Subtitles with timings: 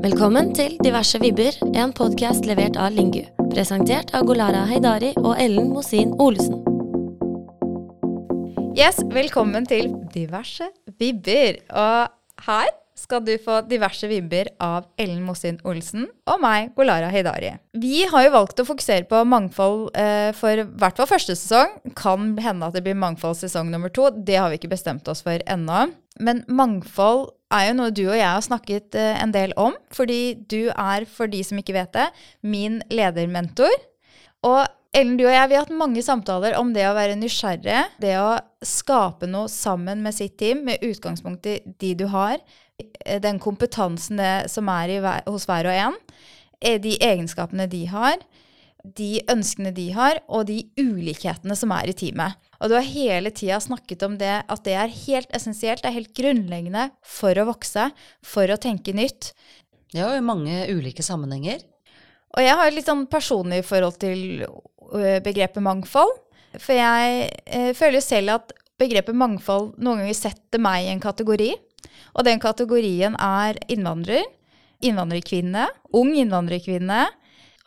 [0.00, 3.20] Velkommen til Diverse vibber, en podkast levert av Lingu.
[3.50, 6.62] Presentert av Golara Heidari og Ellen Mosin Olesen.
[8.72, 11.58] Yes, velkommen til Diverse vibber.
[11.68, 17.52] Og her skal du få diverse vibber av Ellen Mosin Olsen og meg, Golara Heidari.
[17.76, 21.76] Vi har jo valgt å fokusere på mangfold eh, for hvert fall første sesong.
[21.98, 24.08] Kan hende at det blir mangfold sesong nummer to.
[24.16, 25.90] Det har vi ikke bestemt oss for ennå.
[26.24, 29.76] Men mangfold er jo noe du og jeg har snakket eh, en del om.
[29.94, 32.10] Fordi du er, for de som ikke vet det,
[32.42, 33.74] min ledermentor.
[34.46, 37.82] Og Ellen, du og jeg vi har hatt mange samtaler om det å være nysgjerrig.
[38.02, 42.40] Det å skape noe sammen med sitt team, med utgangspunkt i de du har.
[43.04, 44.98] Eh, den kompetansen det, som er i,
[45.30, 45.98] hos hver og en.
[46.58, 48.18] Eh, de egenskapene de har.
[48.82, 52.49] De ønskene de har, og de ulikhetene som er i teamet.
[52.60, 55.96] Og du har hele tida snakket om det, at det er helt essensielt, det er
[55.96, 57.88] helt grunnleggende for å vokse,
[58.20, 59.32] for å tenke nytt.
[59.96, 61.64] Ja, i mange ulike sammenhenger.
[62.36, 64.44] Og jeg har et litt sånn personlig forhold til
[65.24, 66.12] begrepet mangfold.
[66.58, 71.50] For jeg eh, føler selv at begrepet mangfold noen ganger setter meg i en kategori.
[72.16, 74.24] Og den kategorien er innvandrer,
[74.84, 77.04] innvandrerkvinne, ung innvandrerkvinne.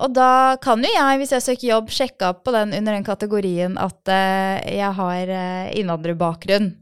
[0.00, 3.04] Og da kan jo jeg, hvis jeg søker jobb, sjekke opp på den under den
[3.06, 6.72] kategorien at uh, jeg har uh, innvandrerbakgrunn.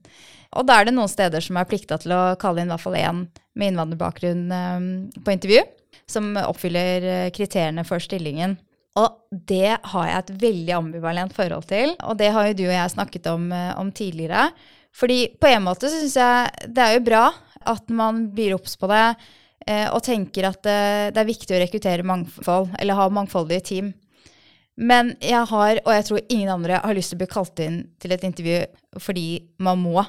[0.58, 2.84] Og da er det noen steder som er plikta til å kalle inn i hvert
[2.84, 3.26] fall én
[3.58, 4.88] med innvandrerbakgrunn um,
[5.26, 5.62] på intervju,
[6.10, 8.56] som oppfyller uh, kriteriene for stillingen.
[8.98, 12.74] Og det har jeg et veldig ambivalent forhold til, og det har jo du og
[12.74, 13.44] jeg snakket om,
[13.78, 14.48] om tidligere.
[14.96, 17.28] Fordi på en måte syns jeg det er jo bra
[17.70, 19.28] at man blir obs på det eh,
[19.92, 20.78] og tenker at det,
[21.14, 23.92] det, er viktig å rekruttere mangfold, eller ha mangfoldige team.
[24.80, 27.82] Men jeg har, og jeg tror ingen andre, har lyst til å bli kalt inn
[28.00, 28.62] til et intervju
[29.04, 29.26] fordi
[29.62, 30.02] man må.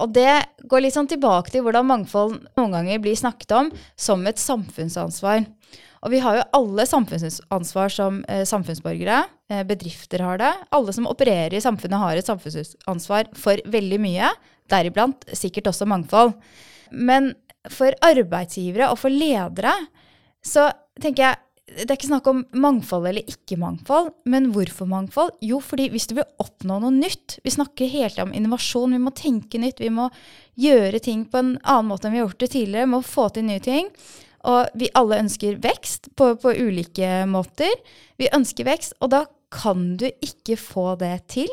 [0.00, 0.32] Og det
[0.70, 3.68] går litt sånn tilbake til hvordan mangfold noen ganger blir snakket om
[4.00, 5.44] som et samfunnsansvar.
[6.00, 9.18] Og vi har jo alle samfunnsansvar som eh, samfunnsborgere.
[9.52, 10.54] Eh, bedrifter har det.
[10.72, 14.32] Alle som opererer i samfunnet har et samfunnsansvar for veldig mye,
[14.72, 16.32] deriblant sikkert også mangfold.
[16.90, 17.34] Men
[17.68, 19.74] for arbeidsgivere og for ledere
[20.44, 21.40] så tenker jeg
[21.70, 25.36] det er ikke snakk om mangfold eller ikke mangfold, men hvorfor mangfold?
[25.44, 28.96] Jo, fordi hvis du vil oppnå noe nytt Vi snakker hele tida om innovasjon.
[28.96, 29.78] Vi må tenke nytt.
[29.78, 30.08] Vi må
[30.58, 32.88] gjøre ting på en annen måte enn vi har gjort det tidligere.
[32.88, 33.90] Vi må få til nye ting.
[34.50, 37.70] Og vi alle ønsker vekst på, på, ulike måter.
[38.18, 41.50] Vi ønsker vekst, og da kan du ikke få det til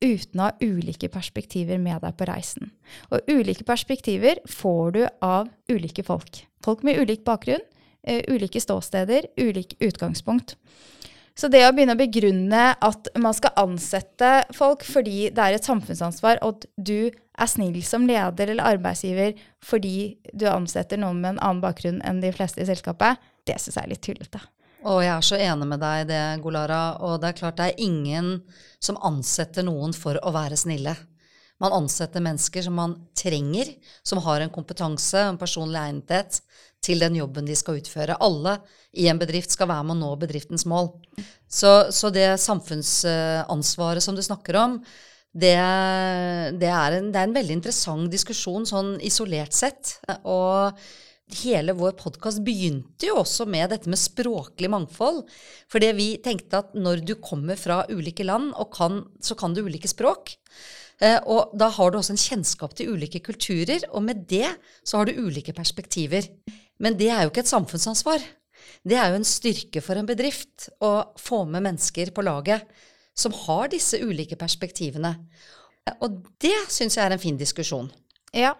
[0.00, 2.72] uten å ha ulike perspektiver med deg på reisen.
[3.12, 6.44] Og ulike perspektiver får du av ulike folk.
[6.64, 7.62] Folk med ulik bakgrunn,
[8.08, 10.56] uh, ulike ståsteder, ulik utgangspunkt.
[11.38, 15.66] Så det å begynne å begrunne at man skal ansette folk fordi det er et
[15.66, 21.34] samfunnsansvar, og at du er snill som leder eller arbeidsgiver fordi du ansetter noen med
[21.34, 24.42] en annen bakgrunn enn de fleste i selskapet, det syns jeg er litt tullete.
[24.88, 26.82] Og jeg er så enig med deg i det, Golara.
[27.04, 28.38] Og det er klart det er ingen
[28.80, 30.94] som ansetter noen for å være snille.
[31.60, 33.68] Man ansetter mennesker som man trenger,
[34.02, 36.40] som har en kompetanse, en personlig egnethet
[36.80, 38.16] til den jobben de skal utføre.
[38.24, 38.56] Alle
[38.96, 40.88] i en bedrift skal være med å nå bedriftens mål.
[41.44, 44.80] Så, så det samfunnsansvaret som du snakker om,
[45.30, 45.54] det,
[46.58, 49.98] det, er en, det, er en, veldig interessant diskusjon sånn isolert sett.
[50.24, 50.80] Og
[51.42, 55.22] hele vår podkast begynte jo også med dette med språklig mangfold.
[55.72, 59.90] Fordi vi tenkte at når du kommer fra ulike land, kan, så kan du ulike
[59.90, 60.34] språk.
[61.00, 64.48] Eh, og da har du også en kjennskap til ulike kulturer, og med det
[64.84, 66.28] så har du ulike perspektiver.
[66.80, 68.24] Men det er jo ikke et samfunnsansvar.
[68.84, 72.68] Det er jo en styrke for en bedrift å få med mennesker på laget
[73.16, 75.14] som har disse ulike perspektivene.
[76.00, 77.90] Og det syns jeg er en fin diskusjon.
[78.36, 78.54] Ja.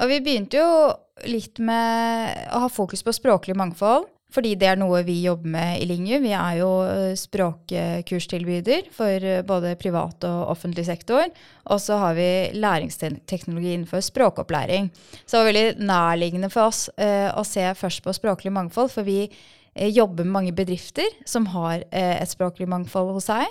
[0.00, 4.08] Og vi begynte jo litt med å ha fokus på språklig mangfold.
[4.32, 6.16] Fordi det er noe vi jobber med i Linju.
[6.24, 11.26] Vi er jo eh, språkkurstilbyder for eh, både privat og offentlig sektor.
[11.68, 14.88] Og så har vi læringsteknologi innenfor språkopplæring.
[15.26, 19.04] Så det var veldig nærliggende for oss eh, å se først på språklig mangfold, for
[19.04, 23.44] vi uh, jobber med mange bedrifter som har et språklig mangfold hos seg.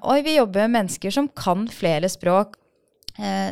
[0.00, 2.59] Og vi jobber med mennesker som kan flere språk, Eh,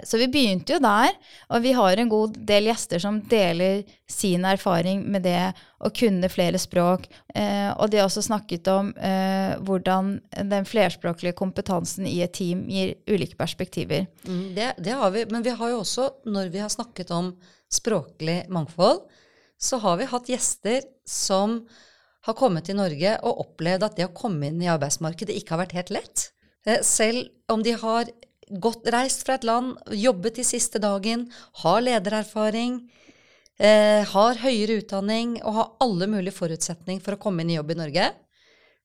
[0.04, 1.12] så vi begynte jo der,
[1.52, 5.52] og vi har en god del gjester som deler sin erfaring med det
[5.84, 7.06] å kunne flere språk.
[7.34, 10.14] Eh, og de har også snakket om eh, hvordan
[10.50, 14.08] den flerspråklige kompetansen i et team gir ulike perspektiver.
[14.24, 17.34] Mm, det, det, har vi, men vi har jo også, når vi har snakket om
[17.72, 19.04] språklig mangfold,
[19.58, 21.60] så har vi hatt gjester som
[22.26, 25.64] har kommet til Norge og opplevd at det å komme inn i arbeidsmarkedet ikke har
[25.64, 26.28] vært helt lett.
[26.84, 28.10] Selv om de har
[28.50, 31.26] godt reist fra et land, jobbet i siste dagen,
[31.62, 32.80] har ledererfaring,
[33.58, 37.74] eh, har høyere utdanning og har alle mulige forutsetninger for å komme inn i jobb
[37.74, 38.12] i Norge,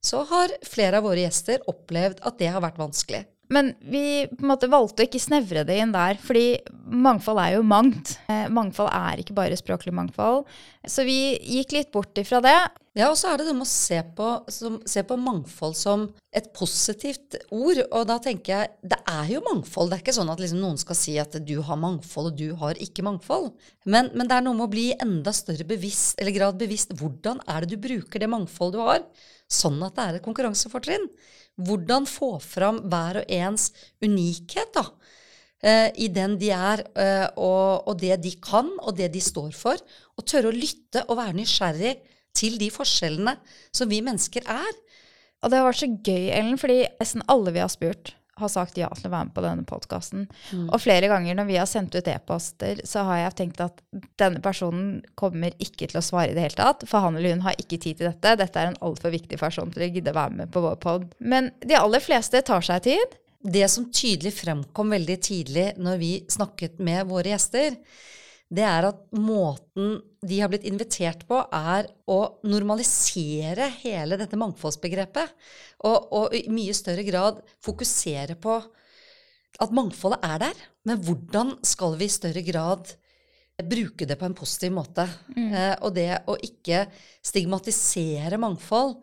[0.03, 3.23] så har flere av våre gjester opplevd at det har vært vanskelig.
[3.53, 8.15] Men vi måte valgte å ikke snevre det inn der, fordi mangfold er jo mangt.
[8.31, 10.47] Eh, mangfold er ikke bare språklig mangfold.
[10.87, 12.55] Så vi gikk litt bort ifra det.
[12.93, 16.03] Ja, og så er det det med å se på, som, se på, mangfold som
[16.29, 17.79] et positivt ord.
[17.87, 19.89] Og da tenker jeg det er jo mangfold.
[19.89, 22.53] Det er ikke sånn at liksom noen skal si at du har mangfold, og du
[22.61, 23.49] har ikke mangfold.
[23.89, 26.93] Men, men det er noe med å bli enda større bevisst, eller grad bevisst.
[27.01, 29.01] Hvordan er det du bruker det mangfoldet du har,
[29.49, 31.09] sånn at det er et konkurransefortrinn?
[31.65, 33.71] Hvordan få fram hver og ens
[34.05, 34.87] unikhet da,
[35.65, 39.53] eh, i den de er, eh, og, og, det de kan, og det de står
[39.57, 39.81] for.
[40.13, 41.97] Og tørre å lytte og være nysgjerrig
[42.37, 43.37] til de forskjellene
[43.75, 44.73] som vi mennesker er.
[45.43, 48.79] Og det har vært så gøy, Ellen, fordi nesten alle vi har spurt, har sagt
[48.79, 50.23] ja til å være med på denne podkasten.
[50.49, 50.69] Mm.
[50.73, 53.83] Og flere ganger når vi har sendt ut e-poster, så har jeg tenkt at
[54.21, 56.87] denne personen kommer ikke til å svare i det hele tatt.
[56.89, 58.37] For han eller hun har ikke tid til dette.
[58.41, 61.05] Dette er en altfor viktig person til å gidde å være med på vår pod.
[61.19, 63.19] Men de aller fleste tar seg tid.
[63.43, 67.75] Det som tydelig fremkom veldig tidlig når vi snakket med våre gjester,
[68.53, 75.33] det er at måten de har blitt invitert på, er å normalisere hele dette mangfoldsbegrepet.
[75.83, 78.59] Og, og, i mye større grad fokusere på
[79.61, 80.61] at mangfoldet er der.
[80.87, 82.93] Men hvordan skal vi i større grad
[83.69, 85.07] bruke det på en positiv måte?
[85.33, 85.49] Mm.
[85.49, 86.85] Eh, og det å ikke
[87.25, 88.99] stigmatisere mangfold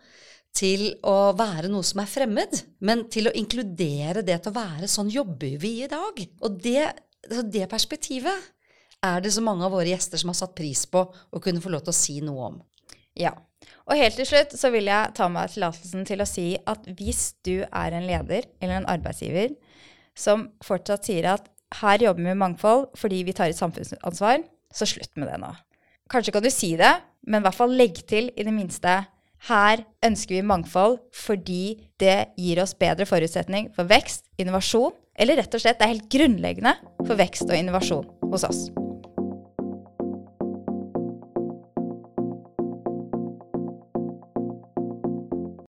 [0.57, 4.91] til å være noe som er fremmed, men til å inkludere det til å være
[4.91, 6.25] sånn jobber vi i dag.
[6.43, 6.89] Og det,
[7.53, 8.51] det perspektivet
[9.05, 11.73] er det så mange av våre gjester som har satt pris på å kunne få
[11.73, 12.59] lov til å si noe om.
[13.19, 13.33] Ja.
[13.89, 17.35] Og helt til slutt så vil jeg ta meg tillatelsen til å si at hvis
[17.47, 19.57] du er en leder eller en arbeidsgiver
[20.17, 21.49] som fortsatt sier at
[21.81, 24.45] her jobber vi med mangfold fordi vi tar et samfunnsansvar,
[24.75, 25.53] så slutt med det nå.
[26.11, 26.93] Kanskje kan du si det,
[27.27, 29.01] men i hvert fall legg til i det minste
[29.49, 31.63] her ønsker vi mangfold fordi
[32.03, 36.13] det gir oss bedre forutsetning for vekst, innovasjon, eller rett og slett det er helt
[36.13, 38.69] grunnleggende for vekst og innovasjon hos oss.